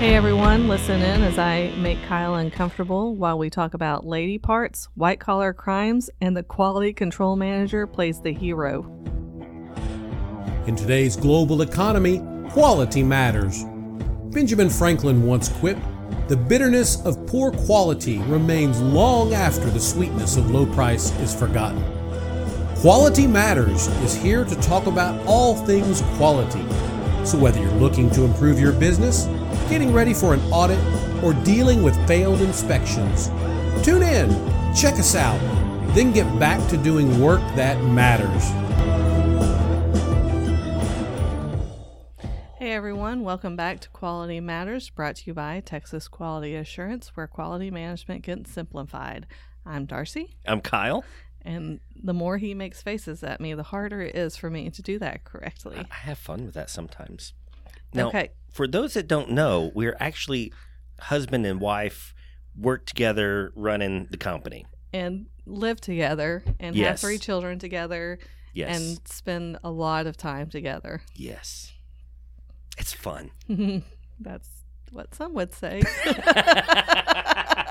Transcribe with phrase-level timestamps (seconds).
[0.00, 4.88] Hey everyone, listen in as I make Kyle uncomfortable while we talk about lady parts,
[4.94, 8.80] white collar crimes, and the quality control manager plays the hero.
[10.66, 13.64] In today's global economy, quality matters.
[14.32, 15.82] Benjamin Franklin once quipped
[16.28, 21.84] The bitterness of poor quality remains long after the sweetness of low price is forgotten.
[22.76, 26.64] Quality Matters is here to talk about all things quality.
[27.26, 29.28] So, whether you're looking to improve your business,
[29.70, 30.78] getting ready for an audit,
[31.22, 33.28] or dealing with failed inspections,
[33.84, 34.28] tune in,
[34.74, 35.38] check us out,
[35.94, 38.44] then get back to doing work that matters.
[42.58, 47.26] Hey everyone, welcome back to Quality Matters, brought to you by Texas Quality Assurance, where
[47.26, 49.26] quality management gets simplified.
[49.64, 51.04] I'm Darcy, I'm Kyle.
[51.42, 54.82] and the more he makes faces at me, the harder it is for me to
[54.82, 55.86] do that correctly.
[55.90, 57.32] I have fun with that sometimes.
[57.92, 58.30] Now, Okay.
[58.50, 60.52] For those that don't know, we're actually
[61.00, 62.14] husband and wife
[62.56, 64.66] work together running the company.
[64.92, 68.18] And live together and have three children together
[68.52, 68.76] Yes.
[68.78, 71.02] and spend a lot of time together.
[71.14, 71.72] yes.
[72.78, 73.30] It's fun.
[74.20, 74.48] That's
[74.90, 75.82] what some would say.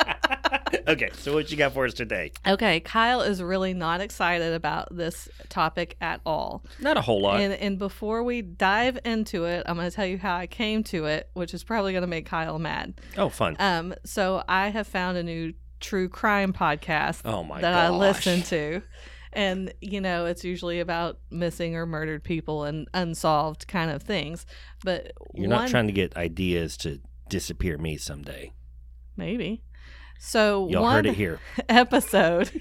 [0.90, 2.32] okay, so what you got for us today?
[2.46, 6.64] okay, Kyle is really not excited about this topic at all.
[6.80, 7.40] Not a whole lot.
[7.40, 10.84] And, and before we dive into it, I'm going to tell you how I came
[10.86, 13.00] to it, which is probably going to make Kyle mad.
[13.18, 13.56] oh, fun.
[13.60, 18.42] Um, so I have found a new true crime podcast Oh, my that I listen
[18.44, 18.82] to.
[19.32, 24.46] And, you know, it's usually about missing or murdered people and unsolved kind of things.
[24.84, 28.54] But You're one, not trying to get ideas to disappear me someday.
[29.16, 29.62] maybe.
[30.20, 31.40] So Y'all one heard it here.
[31.70, 32.52] episode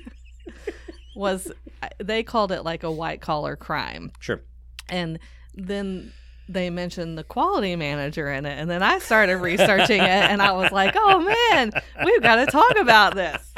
[1.17, 1.51] was
[1.99, 4.13] they called it like a white collar crime.
[4.21, 4.41] Sure.
[4.89, 5.19] and
[5.55, 6.13] then
[6.49, 10.51] they mentioned the quality manager in it and then i started researching it and i
[10.53, 11.71] was like oh man
[12.07, 13.53] we've got to talk about this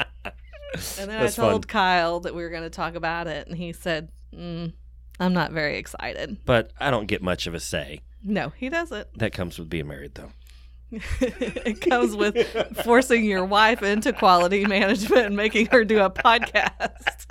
[0.99, 1.69] and then That's i told fun.
[1.69, 4.73] kyle that we were going to talk about it and he said mm,
[5.21, 8.01] i'm not very excited But I don't get much of a say.
[8.23, 10.31] no he doesn't That comes with being married, though.
[11.21, 12.37] it comes with
[12.83, 17.25] forcing your wife into quality management and making her do a podcast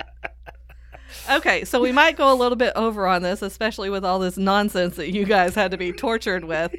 [1.29, 4.37] Okay, so we might go a little bit over on this, especially with all this
[4.37, 6.73] nonsense that you guys had to be tortured with.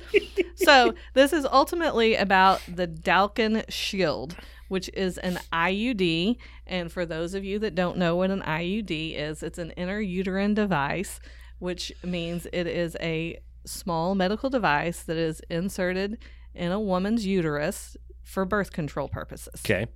[0.56, 4.36] So, this is ultimately about the Dalkon Shield,
[4.68, 6.36] which is an IUD.
[6.66, 10.54] And for those of you that don't know what an IUD is, it's an intrauterine
[10.54, 11.20] device,
[11.58, 16.18] which means it is a small medical device that is inserted
[16.54, 19.60] in a woman's uterus for birth control purposes.
[19.64, 19.86] Okay.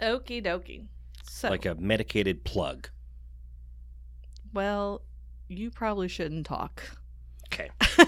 [0.00, 0.86] Okie dokie.
[1.24, 2.88] So, Like a medicated plug.
[4.52, 5.02] well,
[5.48, 6.82] you probably shouldn't talk.
[7.52, 7.70] Okay.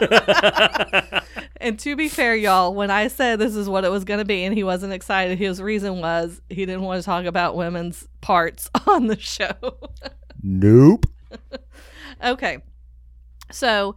[1.60, 4.24] And to be fair, y'all, when I said this is what it was going to
[4.24, 8.06] be and he wasn't excited, his reason was he didn't want to talk about women's
[8.20, 9.52] parts on the show.
[10.42, 11.06] Nope.
[12.24, 12.58] okay.
[13.50, 13.96] So,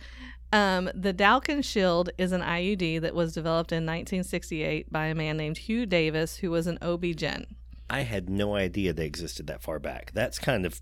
[0.54, 5.38] um, the Dalkon Shield is an IUD that was developed in 1968 by a man
[5.38, 7.46] named Hugh Davis, who was an OB-GYN.
[7.90, 10.12] I had no idea they existed that far back.
[10.14, 10.82] That's kind of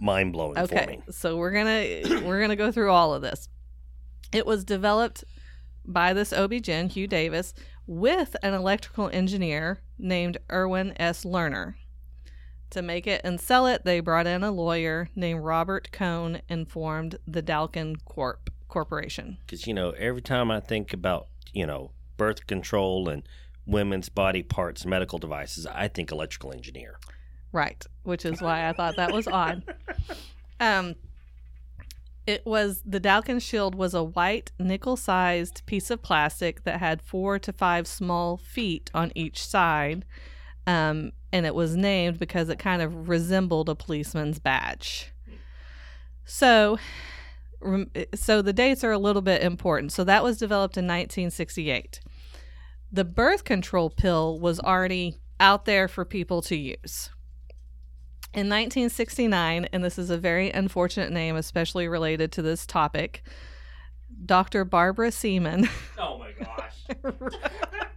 [0.00, 1.02] mind blowing for Okay, me.
[1.10, 3.48] so we're gonna we're gonna go through all of this.
[4.32, 5.24] It was developed
[5.84, 7.54] by this OB-GYN, Hugh Davis,
[7.86, 11.24] with an electrical engineer named Irwin S.
[11.24, 11.74] Lerner.
[12.70, 16.68] To make it and sell it, they brought in a lawyer named Robert Cohn and
[16.68, 19.38] formed the Dalkon Corp Corporation.
[19.46, 23.22] Because, you know, every time I think about, you know, birth control and
[23.66, 26.98] women's body parts, medical devices, I think electrical engineer.
[27.52, 29.62] Right, which is why I thought that was odd.
[30.58, 30.96] Um,
[32.26, 37.38] it was the Dalkon shield was a white nickel-sized piece of plastic that had four
[37.38, 40.04] to five small feet on each side,
[40.66, 45.12] um, and it was named because it kind of resembled a policeman's badge.
[46.24, 46.78] So,
[48.14, 49.92] so the dates are a little bit important.
[49.92, 52.00] So that was developed in 1968.
[52.92, 57.10] The birth control pill was already out there for people to use.
[58.32, 63.22] In 1969, and this is a very unfortunate name, especially related to this topic,
[64.24, 64.64] Dr.
[64.64, 65.68] Barbara Seaman.
[65.98, 67.12] Oh my gosh.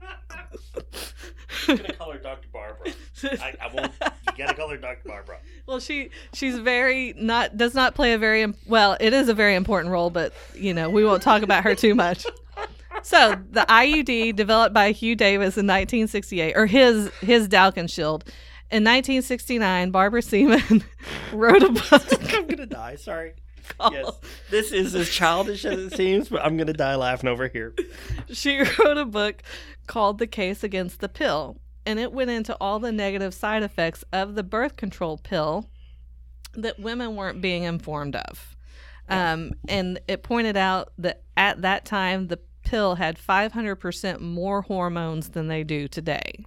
[1.68, 2.48] I'm going to call her Dr.
[2.52, 2.92] Barbara.
[3.24, 3.92] I, I won't.
[4.02, 5.08] You got to call her Dr.
[5.08, 5.38] Barbara.
[5.68, 8.98] well, she she's very not does not play a very im- well.
[9.00, 11.96] It is a very important role, but you know we won't talk about her too
[11.96, 12.26] much.
[13.04, 18.24] So the IUD developed by Hugh Davis in 1968, or his his Dalkon Shield.
[18.72, 20.84] In 1969, Barbara Seaman
[21.34, 22.24] wrote a book.
[22.34, 22.98] I'm going to die.
[22.98, 23.34] Sorry.
[23.78, 23.94] Called.
[23.94, 24.20] Yes.
[24.50, 27.74] This is as childish as it seems, but I'm going to die laughing over here.
[28.32, 29.42] She wrote a book
[29.88, 34.04] called The Case Against the Pill, and it went into all the negative side effects
[34.12, 35.70] of the birth control pill
[36.54, 38.56] that women weren't being informed of.
[39.08, 45.30] Um, and it pointed out that at that time, the pill had 500% more hormones
[45.30, 46.46] than they do today.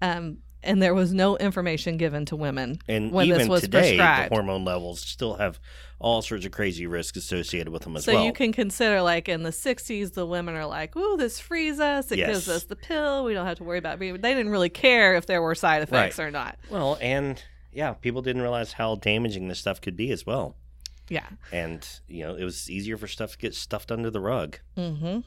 [0.00, 3.96] Um, and there was no information given to women And when even this was today,
[3.96, 4.30] prescribed.
[4.30, 5.60] the hormone levels still have
[6.00, 8.22] all sorts of crazy risks associated with them as so well.
[8.22, 11.78] So you can consider like in the 60s the women are like ooh this frees
[11.80, 14.50] us it gives us the pill we don't have to worry about being they didn't
[14.50, 16.26] really care if there were side effects Right.
[16.26, 20.24] or not well, and yeah, people didn't realize how damaging this stuff could be as
[20.26, 20.56] well.
[21.08, 24.58] yeah And, you know, it was easier for stuff to get stuffed under the rug.
[24.76, 25.20] hmm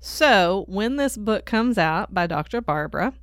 [0.00, 3.14] so when this book comes out by dr barbara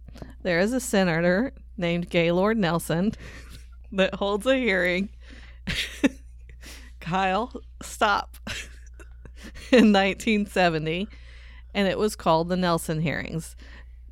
[0.44, 3.12] there is a senator named gaylord nelson
[3.92, 5.10] that holds a hearing.
[7.00, 8.38] Kyle stop.
[9.72, 11.08] In 1970
[11.74, 13.56] and it was called the nelson hearings.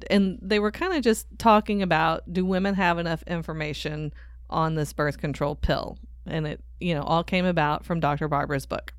[0.10, 4.13] And they were kind of just talking about do women have enough information
[4.50, 5.98] on this birth control pill?
[6.25, 8.94] And it you know all came about from dr barbara's book.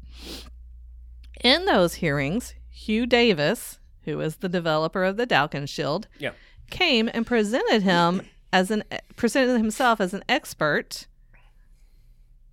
[1.42, 6.32] In those hearings hugh davis who is the developer of the dalkon shield Yeah.
[6.70, 8.22] Came and presented him
[8.52, 8.82] as an
[9.16, 11.06] presented himself as an expert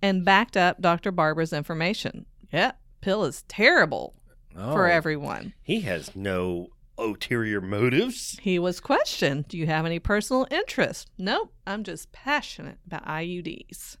[0.02, 4.14] and backed up dr barbara's information yeah pill is terrible
[4.54, 8.36] for Oh, everyone He has no ulterior motives.
[8.42, 11.08] he was questioned Do you have any personal interest?
[11.16, 13.98] Nope, I'm just passionate about IUDs.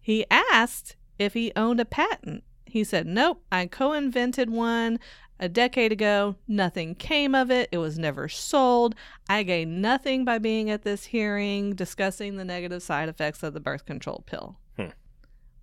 [0.00, 2.44] He asked if he owned a patent.
[2.66, 5.00] He said, Nope, I co invented one
[5.38, 6.36] a decade ago.
[6.46, 7.68] Nothing came of it.
[7.72, 8.94] It was never sold.
[9.28, 13.60] I gained nothing by being at this hearing discussing the negative side effects of the
[13.60, 14.56] birth control pill.
[14.76, 14.88] Hmm.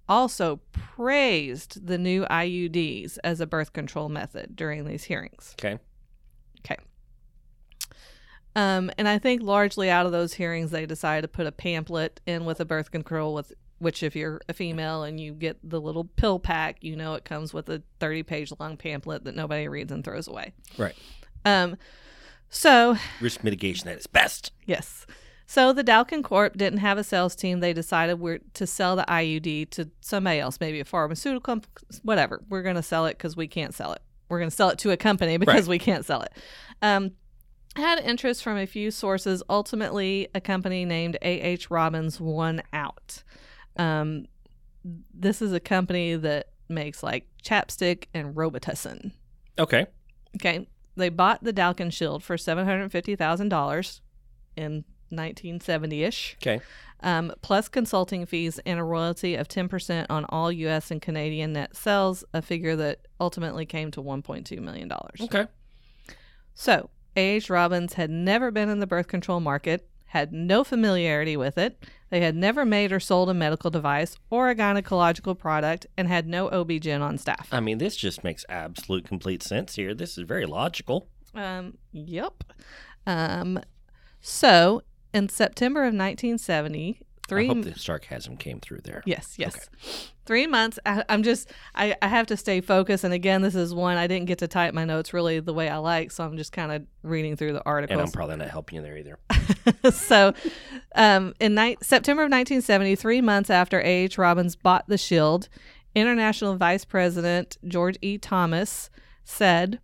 [0.07, 5.55] Also praised the new IUDs as a birth control method during these hearings.
[5.59, 5.79] Okay.
[6.65, 6.77] Okay.
[8.55, 12.19] Um, and I think largely out of those hearings, they decided to put a pamphlet
[12.25, 15.81] in with a birth control, with which if you're a female and you get the
[15.81, 19.67] little pill pack, you know it comes with a 30 page long pamphlet that nobody
[19.67, 20.53] reads and throws away.
[20.77, 20.95] Right.
[21.43, 21.77] Um,
[22.49, 24.51] so Risk mitigation at its best.
[24.65, 25.07] Yes.
[25.47, 27.59] So the Dalkon Corp didn't have a sales team.
[27.59, 31.67] They decided we're to sell the IUD to somebody else, maybe a pharmaceutical, comp-
[32.03, 32.41] whatever.
[32.49, 34.01] We're going to sell it because we can't sell it.
[34.29, 36.31] We're going to sell it to a company because we can't sell it.
[36.81, 37.11] Um,
[37.75, 39.43] had interest from a few sources.
[39.49, 41.69] Ultimately, a company named A.H.
[41.69, 43.23] Robins won out.
[43.77, 44.25] Um,
[45.13, 49.11] this is a company that makes like chapstick and Robitussin.
[49.59, 49.85] Okay.
[50.37, 50.67] Okay.
[50.95, 54.01] They bought the Dalkon Shield for $750,000
[54.57, 56.61] in 1970 ish, Okay.
[57.01, 60.89] um, plus consulting fees and a royalty of 10% on all U.S.
[60.91, 64.91] and Canadian net sales, a figure that ultimately came to $1.2 million.
[65.21, 65.47] Okay.
[66.53, 67.49] So, A.H.
[67.49, 71.85] Robins had never been in the birth control market, had no familiarity with it.
[72.09, 76.27] They had never made or sold a medical device or a gynecological product and had
[76.27, 77.47] no OB-GYN on staff.
[77.49, 79.93] I mean, this just makes absolute complete sense here.
[79.93, 81.07] This is very logical.
[81.33, 82.43] Um, yep.
[83.07, 83.61] Um,
[84.19, 84.81] so
[85.13, 86.99] in September of 1970,
[87.31, 87.49] three.
[87.49, 89.01] I hope the sarcasm came through there.
[89.05, 89.69] Yes, yes.
[90.25, 90.77] Three months.
[90.85, 91.49] I, I'm just.
[91.73, 93.03] I, I have to stay focused.
[93.03, 95.69] And again, this is one I didn't get to type my notes really the way
[95.69, 97.97] I like, so I'm just kind of reading through the article.
[97.97, 99.17] And I'm probably not helping you there either.
[99.91, 100.33] so,
[100.95, 104.17] um, in ni- September of 1970, three months after A.H.
[104.17, 105.47] Robins bought the Shield,
[105.95, 108.17] International Vice President George E.
[108.17, 108.89] Thomas
[109.23, 109.79] said,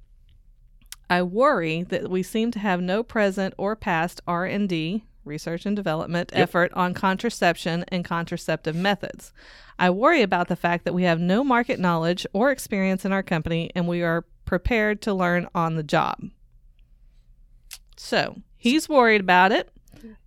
[1.09, 6.31] "I worry that we seem to have no present or past R&D." Research and development
[6.33, 9.33] effort on contraception and contraceptive methods.
[9.77, 13.21] I worry about the fact that we have no market knowledge or experience in our
[13.21, 16.29] company and we are prepared to learn on the job.
[17.95, 19.69] So he's worried about it.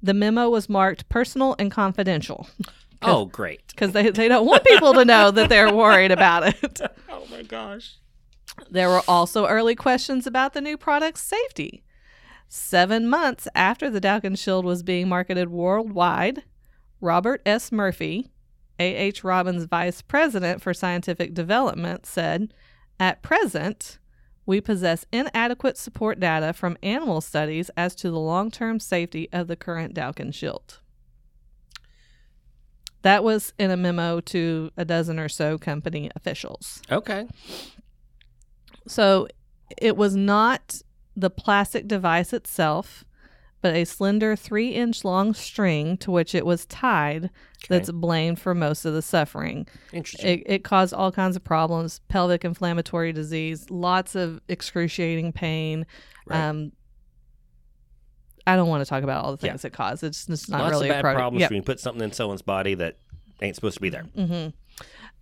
[0.03, 2.49] The memo was marked personal and confidential
[3.03, 3.67] Oh, great.
[3.69, 6.81] because they, they don't want people to know that they're worried about it.
[7.09, 7.97] Oh my gosh.
[8.71, 11.83] There were also early questions about the new product's safety.
[12.53, 16.43] Seven months after the Dalkon Shield was being marketed worldwide,
[17.01, 17.71] Robert S.
[17.71, 18.33] Murphy,
[18.81, 19.23] A.H.
[19.23, 22.53] Robins' vice president for scientific development, said,
[22.99, 24.01] At present,
[24.47, 29.47] we possess inadequate support data from animal studies as to the long term safety of
[29.47, 30.81] the current Dalkon Shield.
[33.03, 36.83] That was in a memo to a dozen or so company officials.
[36.91, 37.29] Okay.
[38.89, 39.29] So
[39.79, 40.83] it was not
[41.17, 43.05] the plastic device itself,
[43.63, 47.31] but a slender three inch long string to which it was tied
[47.69, 49.67] that's blamed for most of the suffering.
[49.93, 50.41] Interesting.
[50.41, 55.85] It, it caused all kinds of problems pelvic inflammatory disease, lots of excruciating pain.
[56.27, 56.41] Right.
[56.49, 56.73] Um,
[58.47, 59.53] I don't want to talk about all the Yeah.
[59.53, 60.03] things it caused.
[60.03, 61.19] It's just not Lots really of a bad product.
[61.19, 61.51] problems Yep.
[61.51, 62.97] when you put something in someone's body that
[63.43, 64.07] ain't supposed to be there.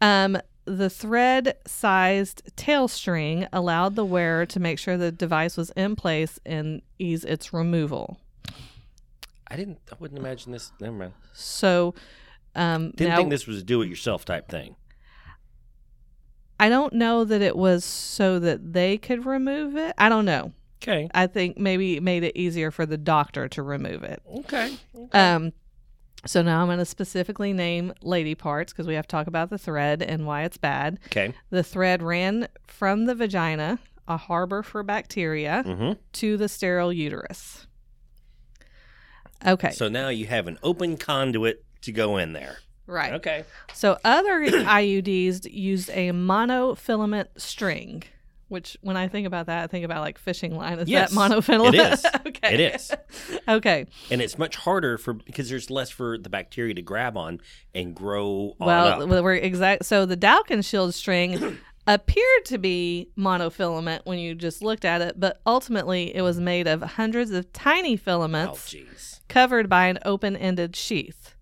[0.01, 0.39] Um,
[0.77, 5.97] the thread sized tail string allowed the wearer to make sure the device was in
[5.97, 8.21] place and ease its removal.
[9.51, 9.79] I didn't.
[9.91, 10.73] I wouldn't imagine this.
[10.81, 11.13] Never mind.
[11.33, 11.95] So,
[12.55, 14.77] um, Didn't now, think this was a do-it-yourself type thing.
[16.61, 19.95] I don't know that it was so that they could remove it.
[19.97, 20.53] I don't know.
[20.83, 21.09] Okay.
[21.15, 24.21] I think maybe it made it easier for the doctor to remove it.
[24.39, 24.77] Okay.
[25.13, 25.53] Um,
[26.27, 29.51] so now I'm going to specifically name lady parts because we have to talk about
[29.51, 30.99] the thread and why it's bad.
[31.07, 31.33] Okay.
[31.51, 35.93] The thread ran from the vagina, a harbor for bacteria, Mm-hmm.
[36.15, 37.67] to the sterile uterus.
[39.47, 42.59] Okay, So now you have an open conduit to go in there.
[42.89, 43.13] right.
[43.15, 43.45] Okay.
[43.73, 48.03] So other IUDs used a monofilament string,
[48.49, 50.79] which when I think about that, I think about like fishing line.
[50.79, 51.75] Is Yes, that monofilament?
[51.75, 52.05] it is.
[52.27, 52.55] okay.
[52.55, 52.91] It is.
[53.49, 53.87] okay.
[54.11, 57.41] And it's much harder for because there's less for the bacteria to grab on
[57.75, 58.67] and grow on
[59.09, 59.85] Well, we're exact.
[59.85, 65.19] So the Dalkon shield string appeared to be monofilament when you just looked at it,
[65.19, 69.21] but ultimately it was made of hundreds of tiny Oh, filaments jeez.
[69.29, 71.35] covered by an open-ended sheath.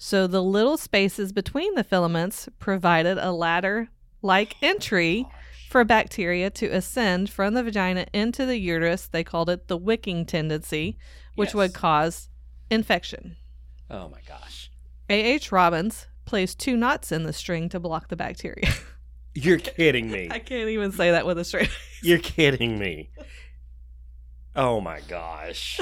[0.00, 5.32] So the little spaces between the filaments provided a ladder-like entry oh.
[5.68, 9.06] For bacteria to ascend from the vagina into the uterus.
[9.06, 10.96] They called it the wicking tendency,
[11.34, 11.54] which Yes.
[11.54, 12.28] would cause
[12.70, 13.36] infection.
[13.90, 14.70] Oh my gosh.
[15.10, 15.52] A.H.
[15.52, 18.72] Robins placed two knots in the string to block the bacteria.
[19.34, 20.28] You're kidding me.
[20.30, 21.70] I can't even say that with a straight.
[22.02, 23.10] You're kidding me.
[24.56, 25.80] Oh my gosh.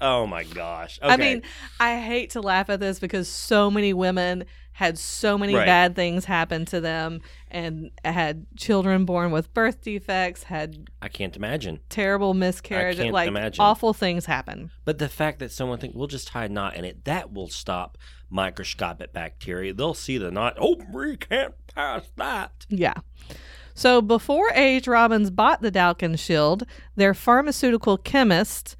[0.00, 0.98] Oh my gosh.
[1.02, 1.12] Okay.
[1.12, 1.42] I mean,
[1.80, 5.66] I hate to laugh at this because so many women had so many Right.
[5.66, 11.36] bad things happen to them and had children born with birth defects, had I can't
[11.36, 11.80] imagine.
[11.88, 13.62] terrible miscarriage, can't like imagine.
[13.62, 14.70] awful things happen.
[14.84, 17.48] But the fact that someone think we'll just tie a knot in it, that will
[17.48, 17.98] stop
[18.30, 19.72] microscopic bacteria.
[19.72, 20.56] They'll see the knot.
[20.60, 22.66] Oh, we can't pass that.
[22.68, 22.94] Yeah.
[23.74, 24.88] So before A.H.
[24.88, 26.64] Robins bought the Dalkon Shield,
[26.96, 28.76] their pharmaceutical chemist,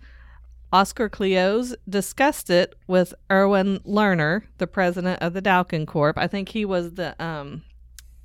[0.72, 6.18] Oscar Cleos, discussed it with Irwin Lerner, the president of the Dalkon Corp.
[6.18, 7.62] I think he was the um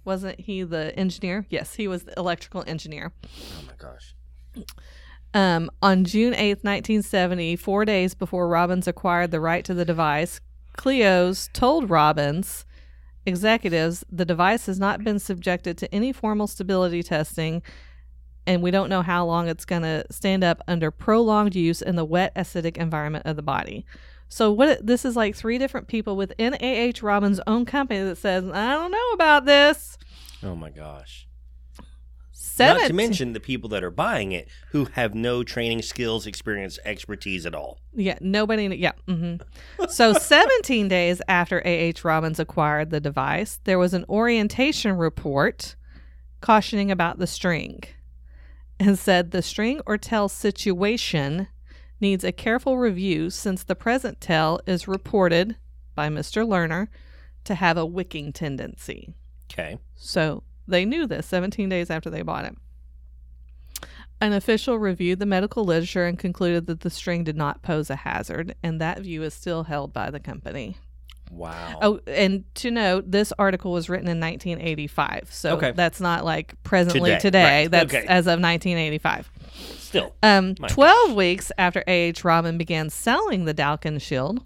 [0.06, 1.46] wasn't he the engineer?
[1.50, 3.14] Yes, he was the electrical engineer.
[3.26, 4.16] Oh my gosh.
[5.34, 10.40] Um, on June 8th, 1970, four days before Robins acquired the right to the device,
[10.78, 12.66] Cleos told Robins
[13.26, 17.62] executives the device has not been subjected to any formal stability testing,
[18.46, 21.96] and we don't know how long it's going to stand up under prolonged use in
[21.96, 23.86] the wet, acidic environment of the body.
[24.34, 28.44] So what this is like three different people within AH Robins' own company that says,
[28.46, 29.96] I don't know about this.
[30.42, 31.28] Oh my gosh.
[32.32, 36.26] Seven, Not to mention the people that are buying it who have no training, skills,
[36.26, 37.78] experience, expertise at all.
[37.94, 38.76] Yeah, nobody.
[38.76, 38.94] Yeah.
[39.08, 39.86] Mm-hmm.
[39.88, 42.04] so, 17 days after A.H.
[42.04, 45.76] Robins acquired the device, there was an orientation report
[46.42, 47.84] cautioning about the string
[48.80, 51.50] and said the string or tail situation
[52.04, 55.56] needs a careful review since the present tail is reported
[55.96, 56.46] by Mr.
[56.46, 56.90] Lerner
[57.46, 59.16] to have a wicking tendency.
[59.52, 59.80] Okay.
[59.96, 62.56] So they knew this 17 days after they bought it.
[64.22, 67.96] An official reviewed the medical literature and concluded that the string did not pose a
[67.96, 70.78] hazard, and that view is still held by the company.
[71.36, 71.80] Wow.
[71.82, 75.72] Oh, and to note, this article was written in 1985, so Okay.
[75.72, 77.44] that's not like presently Today, today.
[77.64, 78.06] right, That's okay.
[78.08, 79.30] as of 1985.
[79.78, 80.16] Still.
[80.24, 82.24] Um, My 12 weeks after A.H.
[82.24, 84.38] Robin began selling the Dalkon Shield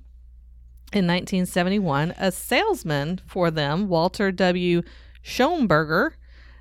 [0.94, 4.82] in 1971, a salesman for them, Walter W.
[5.24, 6.12] Schoenberger,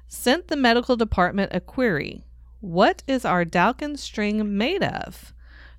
[0.08, 2.24] sent the medical department a query
[2.60, 5.32] What is our Dalkon string made of?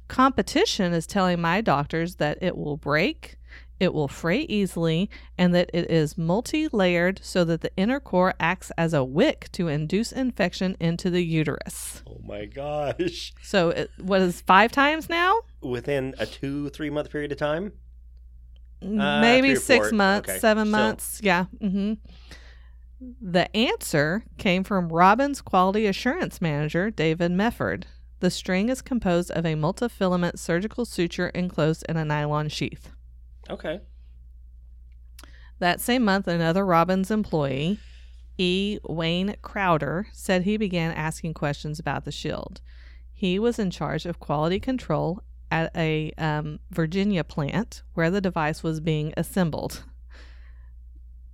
[0.08, 3.36] Competition is telling my doctors that it will break,
[3.80, 8.34] it will fray easily, and that it is multi layered so that the inner core
[8.40, 12.04] acts as a wick to induce infection into the uterus.
[12.08, 13.34] Oh my gosh.
[13.44, 15.40] So, it, what is five times now?
[15.62, 17.74] Within a two, three month period of time?
[18.82, 19.98] Maybe three or six four.
[19.98, 20.80] months, Okay, seven still.
[20.80, 21.20] months.
[21.24, 21.46] Yeah.
[21.62, 21.94] Mm-hmm.
[23.22, 27.84] The answer came from Robins Quality Assurance Manager, David Mefford.
[28.20, 32.92] The string is composed of a multifilament surgical suture enclosed in a nylon sheath.
[33.50, 33.80] Okay.
[35.60, 37.80] That same month, another Robins employee,
[38.38, 38.78] E.
[38.84, 42.62] Wayne Crowder, said he began asking questions about the shield.
[43.12, 48.62] He was in charge of quality control at a um, Virginia plant where the device
[48.62, 49.84] was being assembled.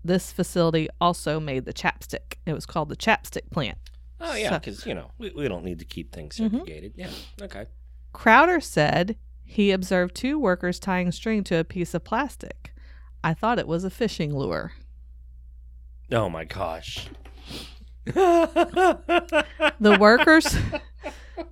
[0.06, 2.36] This facility also made the chapstick.
[2.46, 3.78] It was called the chapstick plant.
[4.22, 6.52] Oh yeah, So- because you know we, we don't need to keep things Mhm.
[6.52, 6.94] segregated.
[6.96, 7.10] Yeah.
[7.42, 7.66] Okay.
[8.14, 9.18] Crowder said
[9.54, 12.74] he observed two workers tying string to a piece of plastic.
[13.24, 14.74] I thought it was a fishing lure.
[16.12, 17.08] Oh my gosh.
[18.06, 20.58] The workers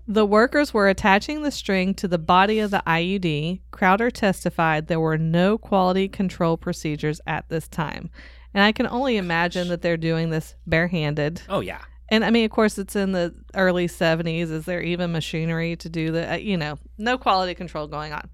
[0.07, 3.61] The workers were attaching the string to the body of the IUD.
[3.71, 8.09] Crowder testified there were no quality control procedures at this time.
[8.53, 11.41] And I can only imagine that they're doing this barehanded.
[11.49, 11.81] oh yeah.
[12.11, 14.51] And I mean, of course, it's in the early 70s.
[14.51, 16.33] Is there even machinery to do that?
[16.33, 18.29] Uh, You know, no quality control going on.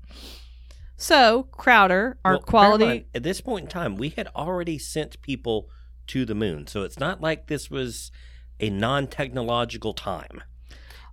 [0.98, 2.86] So, Crowder, our Well, quality.
[2.86, 5.70] mind, at this point in time, we had already sent people
[6.08, 8.12] to the moon, so it's not like this was
[8.60, 10.42] a non-technological time.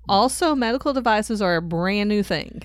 [0.09, 2.63] Also, medical devices are a brand new thing.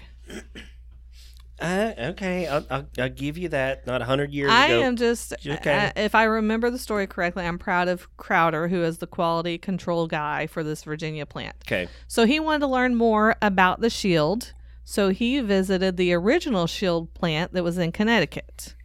[1.62, 3.86] Uh, okay, I'll, I'll, I'll give you that.
[3.86, 4.82] Not a hundred years I ago.
[4.84, 5.88] am just, Okay.
[5.88, 9.58] uh, if I remember the story correctly, I'm proud of Crowder, who is the quality
[9.58, 11.56] control guy for this Virginia plant.
[11.68, 11.88] okay.
[12.08, 14.54] So he wanted to learn more about the shield.
[14.86, 18.76] So he visited the original shield plant that was in Connecticut.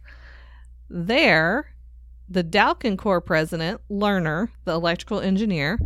[0.89, 1.73] There,
[2.29, 5.79] the Dalkon Corps president, Lerner, the electrical engineer,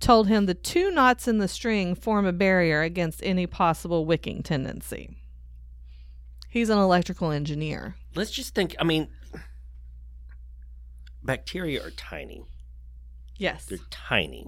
[0.00, 4.42] told him the two knots in the string form a barrier against any possible wicking
[4.42, 5.16] tendency.
[6.54, 7.96] He's an electrical engineer.
[8.14, 8.76] Let's just think.
[8.78, 9.08] I mean,
[11.22, 12.44] bacteria are tiny.
[13.36, 13.64] Yes.
[13.66, 14.46] They're tiny,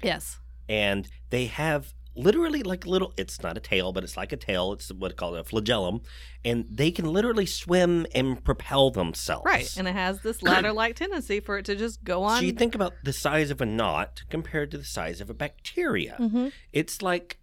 [0.00, 0.38] Yes.
[0.68, 3.12] and they have literally like little.
[3.16, 4.72] It's not a tail, but it's like a tail.
[4.72, 6.02] It's what called a flagellum,
[6.44, 9.44] and they can literally swim and propel themselves.
[9.46, 9.76] Right.
[9.76, 12.38] And it has this ladder like tendency for it to just go on.
[12.38, 15.34] So you think about the size of a knot compared to the size of a
[15.34, 16.16] bacteria.
[16.20, 16.52] Mhm.
[16.72, 17.38] It's like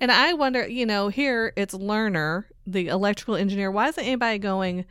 [0.00, 3.70] And I wonder, you know, here it's Lerner, the electrical engineer.
[3.70, 4.86] Why isn't anybody going,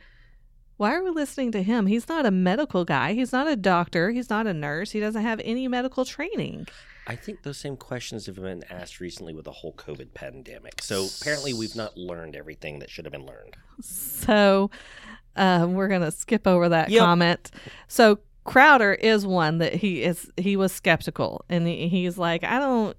[0.76, 1.86] why are we listening to him?
[1.86, 3.12] He's not a medical guy.
[3.14, 4.10] He's not a doctor.
[4.12, 4.92] He's not a nurse.
[4.92, 6.68] He doesn't have any medical training.
[7.06, 10.80] I think those same questions have been asked recently with the whole COVID pandemic.
[10.80, 13.56] So apparently we've not learned everything that should have been learned.
[13.80, 14.70] So
[15.34, 17.00] uh, we're going to skip over that Yep.
[17.00, 17.50] comment.
[17.88, 22.58] So Crowder is one that he is, he was skeptical and he, he's like, I
[22.58, 22.96] don't,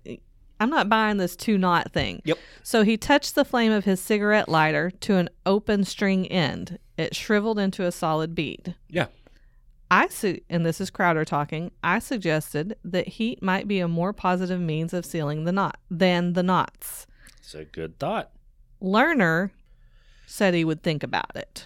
[0.62, 2.22] I'm not buying this two knot thing.
[2.24, 2.38] Yep.
[2.62, 6.78] So he touched the flame of his cigarette lighter to an open string end.
[6.98, 8.76] It shriveled into a solid bead.
[8.88, 9.08] Yeah.
[9.90, 11.72] I su- and this is Crowder talking.
[11.84, 16.34] I suggested that heat might be a more positive means of sealing the knot than
[16.34, 17.08] the knots.
[17.40, 18.30] It's a good thought.
[18.80, 19.50] Lerner
[20.28, 21.66] said he would think about it.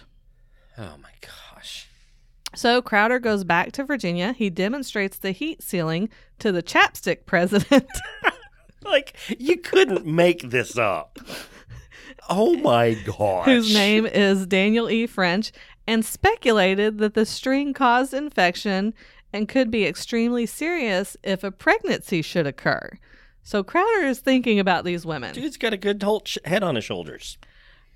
[0.78, 1.86] Oh my gosh.
[2.54, 4.32] So Crowder goes back to Virginia.
[4.32, 7.90] He demonstrates the heat sealing to the chapstick president.
[8.86, 11.18] Like you couldn't make this up.
[12.28, 13.44] Oh my gosh.
[13.44, 15.06] whose name is Daniel E.
[15.06, 15.52] French,
[15.86, 18.94] and speculated that the string caused infection
[19.32, 22.98] and could be extremely serious if a pregnancy should occur.
[23.42, 25.34] So Crowder is thinking about these women.
[25.34, 27.38] Dude's got a good whole sh- head on his shoulders.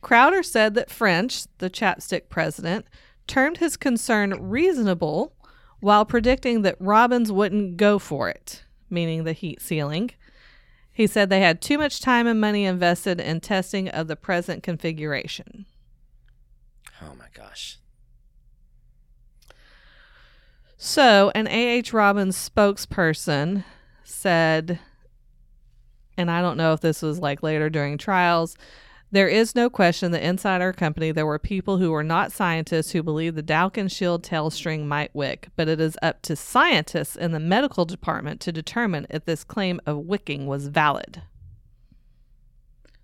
[0.01, 2.87] Crowder said that French, the chapstick president,
[3.27, 5.33] termed his concern reasonable
[5.81, 10.11] while predicting that Robins wouldn't go for it, meaning the heat sealing.
[11.01, 14.63] He said they had too much time and money invested in testing of the present
[14.63, 15.65] configuration.
[17.01, 17.79] Oh my gosh.
[20.77, 21.95] So, an A.H.
[21.95, 23.65] Robins spokesperson
[24.05, 24.79] said,
[26.19, 28.55] and I don't know if this was like later during trials,
[29.13, 32.93] there is no question that inside our company there were people who were not scientists
[32.93, 37.17] who believed the Dalkon shield tail string might wick, but it is up to scientists
[37.17, 41.23] in the medical department to determine if this claim of wicking was valid.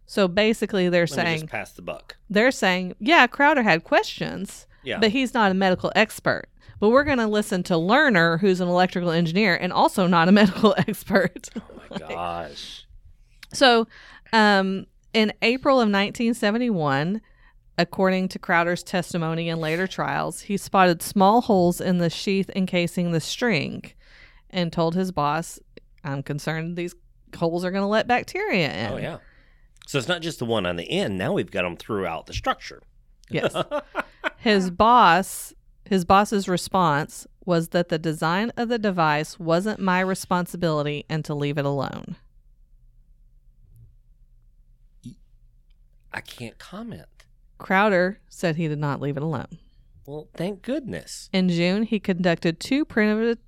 [0.06, 2.16] So basically, they're Let saying just pass the buck.
[2.30, 4.98] they're saying, yeah, Crowder had questions, Yeah.
[5.00, 6.44] but he's not a medical expert.
[6.78, 10.32] But we're going to listen to Lerner, who's an electrical engineer and also not a
[10.40, 11.48] medical expert.
[11.56, 12.86] oh my gosh.
[13.52, 13.88] so,
[14.32, 14.86] um,
[15.16, 17.22] in April of 1971,
[17.78, 23.12] according to Crowder's testimony in later trials, he spotted small holes in the sheath encasing
[23.12, 23.92] the string
[24.50, 25.58] and told his boss,
[26.04, 26.94] I'm concerned these
[27.34, 28.92] holes are going to let bacteria in.
[28.92, 29.16] Oh yeah.
[29.86, 31.16] So it's not just the one on the end.
[31.16, 32.82] Now we've got them throughout the structure.
[33.30, 33.56] Yes.
[34.36, 35.54] his boss,
[35.86, 41.34] his boss's response was that the design of the device wasn't my responsibility and to
[41.34, 42.16] leave it alone.
[46.12, 47.06] I can't comment.
[47.58, 49.58] Crowder said he did not leave it alone.
[50.06, 51.28] Well, thank goodness.
[51.32, 53.38] In June, he conducted two primitive,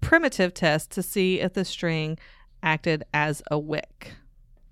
[0.00, 2.18] primitive tests to see if the string
[2.62, 4.12] acted as a wick.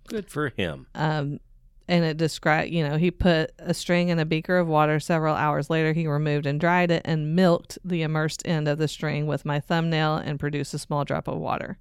[0.09, 0.87] Good for him.
[0.94, 1.40] Um,
[1.88, 4.98] and it described, you know, he put a string in a beaker of water.
[4.98, 8.88] Several hours later, he removed and dried it and milked the immersed end of the
[8.88, 11.78] string with my thumbnail and produced a small drop of water.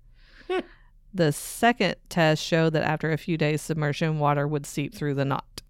[1.15, 5.25] The second test showed that after a few days submersion, water would seep through the
[5.25, 5.61] knot.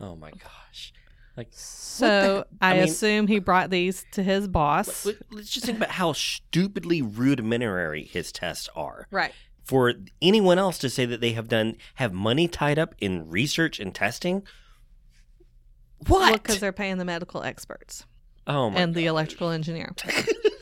[0.00, 0.92] Oh my gosh.
[1.36, 5.06] Like So I, I mean- assume he brought these to his boss.
[5.06, 9.06] let- let's just think about how stupidly rudimentary his tests are.
[9.10, 9.32] Right.
[9.62, 13.80] For anyone else to say that they have done have money tied up in research
[13.80, 14.42] and testing.
[16.06, 16.34] What?
[16.42, 18.04] Because they're paying the medical experts
[18.46, 19.92] oh my and the electrical engineer.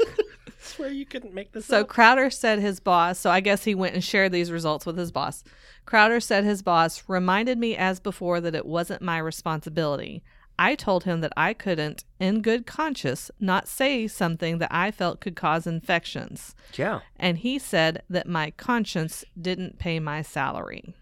[0.72, 1.88] I swear you couldn't make this So up.
[1.88, 5.12] Crowder said his boss, so I guess he went and shared these results with his
[5.12, 5.44] boss.
[5.84, 10.22] Crowder said his boss reminded me as before that it wasn't my responsibility.
[10.58, 15.20] I told him that I couldn't, in good conscience, not say something that I felt
[15.20, 16.54] could cause infections.
[16.74, 17.00] Yeah.
[17.16, 20.94] And he said that my conscience didn't pay my salary.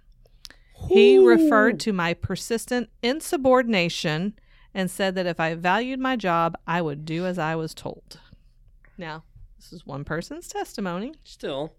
[0.89, 4.35] He referred to my persistent insubordination
[4.73, 8.19] and said that if I valued my job, I would do as I was told.
[8.97, 9.25] Now,
[9.61, 11.13] this is one person's testimony.
[11.23, 11.75] Still.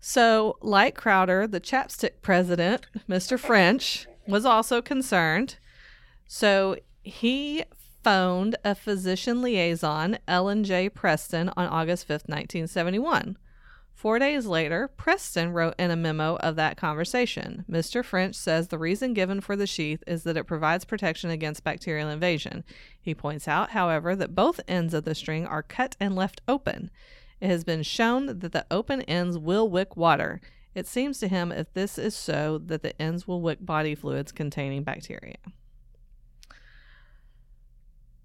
[0.00, 3.38] So, like Crowder, the chapstick president, Mr.
[3.38, 5.58] French, was also concerned.
[6.26, 7.64] So, he
[8.02, 10.88] phoned a physician liaison, Ellen J.
[10.88, 13.38] Preston, on August 5th, 1971.
[13.98, 17.64] Four days later, Preston wrote in a memo of that conversation.
[17.68, 18.04] Mr.
[18.04, 22.08] French says the reason given for the sheath is that it provides protection against bacterial
[22.08, 22.62] invasion.
[23.00, 26.92] He points out, however, that both ends of the string are cut and left open.
[27.40, 30.40] It has been shown that the open ends will wick water.
[30.76, 34.30] It seems to him if this is so that the ends will wick body fluids
[34.30, 35.38] containing bacteria.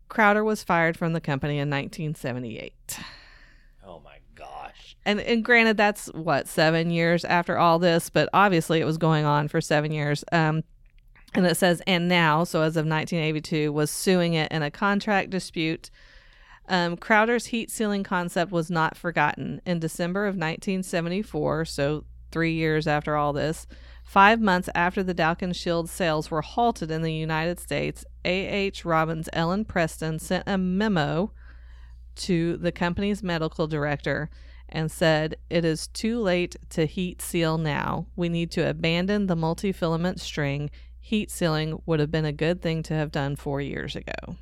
[0.08, 3.00] Crowder was fired from the company in 1978.
[5.06, 9.26] And and granted that's what 7 years after all this, but obviously it was going
[9.26, 10.24] on for 7 years.
[10.32, 10.64] Um
[11.36, 15.30] and it says and now, so as of 1982 was suing it in a contract
[15.30, 15.90] dispute.
[16.70, 19.62] Um, Crowder's heat sealing concept was not forgotten.
[19.66, 23.68] In December of 1974, so three years after all this,
[24.04, 28.86] five months after the Dalkon Shield sales were halted in the United States, A.H.
[28.86, 31.32] Robins Ellen Preston sent a memo
[32.16, 34.30] to the company's medical director
[34.70, 38.08] and said, It is too late to heat seal now.
[38.16, 40.70] We need to abandon the multi filament string.
[41.00, 44.38] Heat sealing would have been a good thing to have done four years ago.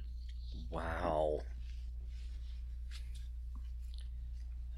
[0.69, 1.39] Wow.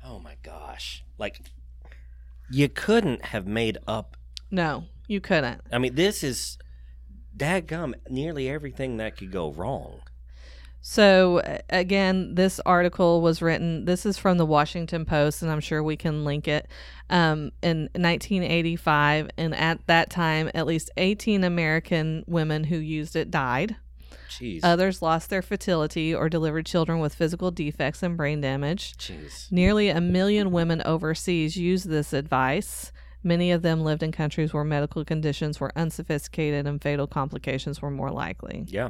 [0.03, 1.03] Oh my gosh.
[1.17, 1.41] Like
[2.49, 4.17] you couldn't have made up
[4.51, 5.61] No, you couldn't.
[5.71, 6.57] I mean, this is
[7.35, 10.01] dadgum nearly everything that could go wrong.
[10.85, 15.81] So, again, this article was written, this is from the Washington Post, and I'm sure
[15.81, 16.67] we can link it,
[17.09, 19.29] um, in 1985.
[19.37, 23.77] And at that time, at least 18 American women who used it died.
[24.29, 24.59] Jeez.
[24.61, 28.97] Others lost their fertility or delivered children with physical defects and brain damage.
[28.97, 29.49] Jeez.
[29.53, 32.91] Nearly a million women overseas used this advice.
[33.23, 37.89] Many of them lived in countries where medical conditions were unsophisticated and fatal complications were
[37.89, 38.65] more likely.
[38.67, 38.89] Yeah.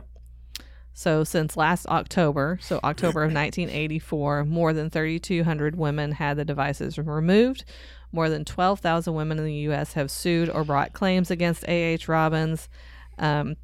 [0.94, 6.98] So, since last October, so October of 1984, more than 3,200 women had the devices
[7.00, 7.66] removed.
[8.12, 9.94] More than 12,000 women in the U.S.
[9.94, 12.08] have sued or brought claims against A.H.
[12.08, 12.70] Robins.
[13.18, 13.56] Um,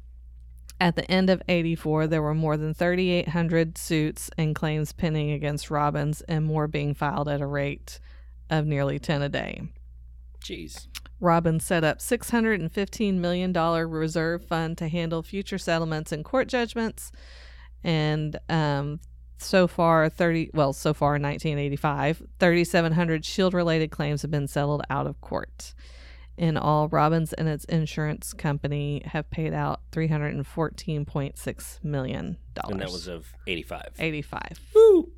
[0.80, 5.70] at the end of 84, there were more than 3,800 suits and claims pending against
[5.70, 8.00] Robins, and more being filed at a rate
[8.48, 9.62] of nearly 10 a day.
[10.42, 10.88] Jeez.
[11.20, 17.12] Robins set up $615 million reserve fund to handle future settlements and court judgments.
[17.84, 19.00] And um,
[19.38, 24.82] so far, 30, well, so far in 1985, 3,700 shield related claims have been settled
[24.90, 25.74] out of court.
[26.36, 32.38] In all, Robins and its insurance company have paid out $314.6 million.
[32.64, 33.88] And that was of 85.
[33.98, 34.42] 85.
[34.74, 35.12] Woo!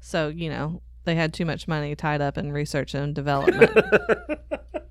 [0.00, 3.70] So, you know, they had too much money tied up in research and development.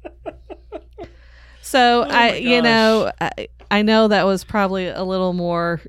[1.67, 5.81] So Oh I, you know, I, I know that was probably a little more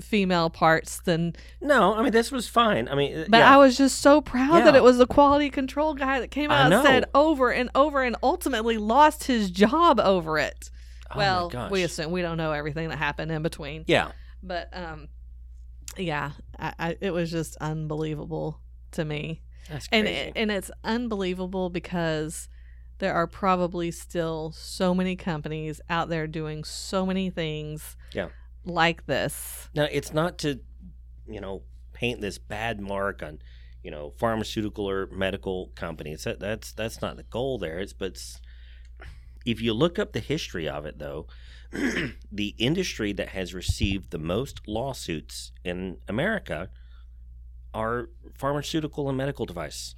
[0.00, 2.88] female parts than, No, I mean, this was fine.
[2.88, 3.54] I mean, but yeah.
[3.54, 6.72] I was just so proud that it was the quality control guy that came out
[6.72, 10.70] and said over and over and ultimately lost his job over it.
[11.12, 14.12] Oh well, we assume we don't know everything that happened in between, Yeah.
[14.42, 15.08] but um,
[15.96, 18.60] yeah, I, I, it was just unbelievable
[18.92, 19.42] to me.
[19.68, 20.20] That's and crazy.
[20.20, 22.48] it, and it's unbelievable because
[23.00, 28.28] there are probably still so many companies out there doing so many things Yeah.
[28.64, 30.60] like this Now, it's not to,
[31.28, 33.40] you know, paint this bad mark on,
[33.82, 36.24] you know, pharmaceutical or medical companies.
[36.24, 37.78] That, that's that's not the goal there.
[37.78, 38.40] It's but it's,
[39.44, 41.26] if you look up the history of it, though,
[42.32, 46.68] the industry that has received the most lawsuits in America
[47.72, 49.94] are pharmaceutical and medical device.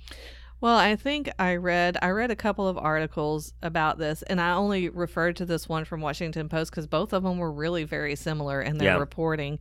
[0.62, 4.52] Well, I think I read I read a couple of articles about this, and I
[4.52, 8.14] only referred to this one from Washington Post because both of them were really very
[8.14, 8.98] similar in their Yeah.
[8.98, 9.58] reporting.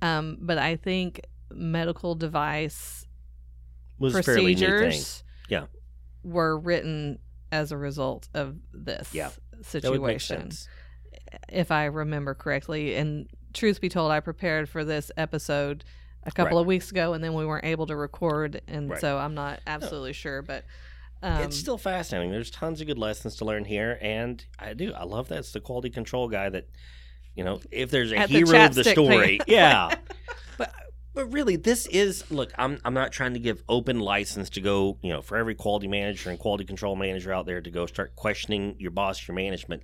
[0.00, 3.06] Um, but I think medical device
[3.98, 4.68] Was a fairly new thing.
[4.70, 5.66] procedures, Yeah.
[6.22, 7.18] were written
[7.52, 9.28] as a result of this Yeah.
[9.72, 10.50] That would make situation,
[11.50, 12.94] if I remember correctly.
[12.94, 15.84] And truth be told, I prepared for this episode
[16.24, 16.62] a couple Right.
[16.62, 19.00] of weeks ago, and then we weren't able to record, and Right.
[19.00, 20.64] so I'm not absolutely sure, but.
[21.22, 22.30] Um, it's still fascinating.
[22.30, 24.92] There's tons of good lessons to learn here, and I do.
[24.94, 26.68] I love that it's the quality control guy that,
[27.34, 29.96] you know, if there's a At the hero of the story, yeah.
[30.56, 30.72] but
[31.14, 32.52] but really, this is look.
[32.56, 35.88] I'm I'm not trying to give open license to go, you know, for every quality
[35.88, 39.82] manager and quality control manager out there to go start questioning your boss, your management.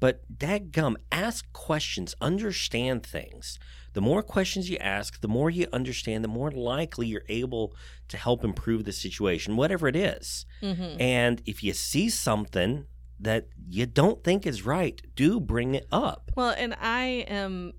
[0.00, 3.60] But dadgum, ask questions, understand things.
[3.94, 7.74] The more questions you ask, the more you understand, the more likely you're able
[8.08, 10.46] to help improve the situation, whatever it is.
[10.62, 11.00] mhm.
[11.00, 12.86] And if you see something
[13.20, 16.30] that you don't think is right, do bring it up.
[16.36, 17.74] Well, and I am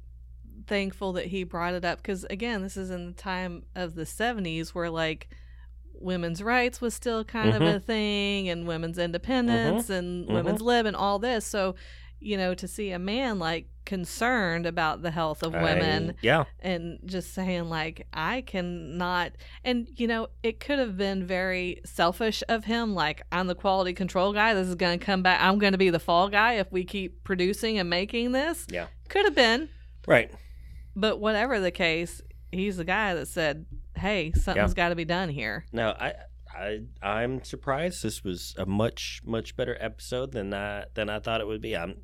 [0.68, 4.06] thankful that he brought it up because, again, this is in the time of the
[4.06, 5.30] 70s where, like,
[5.94, 7.76] women's rights was still kind of Mhm.
[7.76, 10.34] a thing and women's independence and Mhm.
[10.34, 11.46] women's lib and all this.
[11.46, 11.76] So,
[12.24, 16.44] you know, to see a man, like, concerned about the health of women I- yeah.
[16.62, 19.34] and just saying like i cannot
[19.66, 23.92] and you know it could have been very selfish of him like i'm the quality
[23.92, 26.54] control guy this is going to come back i'm going to be the fall guy
[26.54, 28.88] if we keep producing and making this Yeah.
[29.10, 29.68] could have been
[30.08, 30.32] Right.
[30.96, 32.22] but whatever the case
[32.54, 33.66] he's the guy that said
[33.98, 34.76] hey something's Yeah.
[34.76, 36.14] got to be done here No, I,
[36.56, 38.04] I, I'm surprised.
[38.04, 41.76] This was a much, much better episode than I than I thought it would be.
[41.76, 41.98] I'm,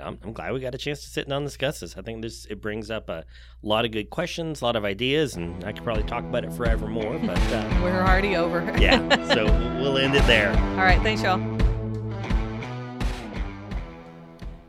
[0.00, 1.96] I'm, I'm glad we got a chance to sit down and discuss this.
[1.96, 3.24] I think this it brings up a
[3.62, 6.52] lot of good questions, a lot of ideas, and I could probably talk about it
[6.52, 7.18] forever more.
[7.18, 9.44] But uh, we're already over yeah, so
[9.80, 10.50] we'll end it there.
[10.50, 11.57] all right thanks y'all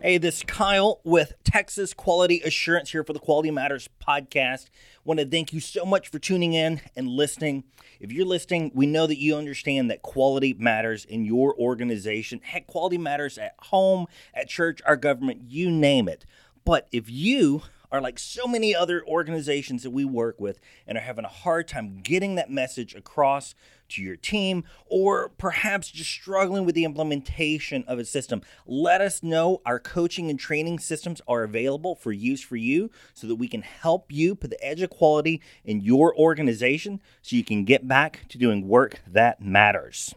[0.02, 4.68] Hey, this is Kyle with Texas Quality Assurance here for the Quality Matters podcast.
[5.04, 7.66] Want to thank you so much for tuning in and listening.
[8.00, 12.40] If you're listening, we know that you understand that quality matters in your organization.
[12.42, 16.26] Heck, quality matters at home, at church, our government, you name it.
[16.64, 21.02] But if you are like so many other organizations that we work with and are
[21.02, 23.56] having a hard time getting that message across
[23.90, 29.24] to your team, or perhaps just struggling with the implementation of a system, let us
[29.24, 29.62] know.
[29.66, 33.64] Our coaching and training systems are available for use for you so that we can
[33.64, 38.26] help you put the edge of quality in your organization so you can get back
[38.30, 40.14] to doing work that matters.